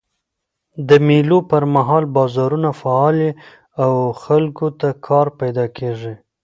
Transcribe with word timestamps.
د 0.87 0.89
مېلو 1.07 1.39
پر 1.49 1.63
مهال 1.75 2.03
بازارونه 2.15 2.69
فعاله 2.79 3.21
يي 3.25 3.31
او 3.83 3.91
خلکو 4.23 4.67
ته 4.79 4.89
کار 5.07 5.27
پیدا 5.39 5.65
کېږي. 5.77 6.13